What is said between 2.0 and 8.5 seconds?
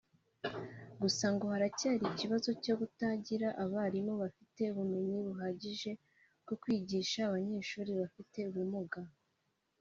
ikibazo cyo kutagira abarimu bafite ubumenyi buhagije bwo kwigisha abanyeshuri bafite